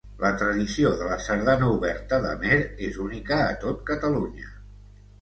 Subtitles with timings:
[0.21, 2.59] La tradició de la sardana oberta d'Amer
[2.91, 4.55] és única a tot Catalunya.